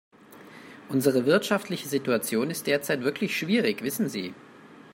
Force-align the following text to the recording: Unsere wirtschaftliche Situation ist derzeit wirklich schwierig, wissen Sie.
Unsere 0.89 1.27
wirtschaftliche 1.27 1.87
Situation 1.87 2.49
ist 2.49 2.65
derzeit 2.65 3.03
wirklich 3.03 3.37
schwierig, 3.37 3.83
wissen 3.83 4.09
Sie. 4.09 4.33